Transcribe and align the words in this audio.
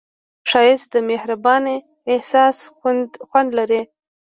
ښایست 0.49 0.87
د 0.95 0.97
مهربان 1.09 1.65
احساس 2.13 2.57
خوند 3.29 3.49
لري 3.59 3.81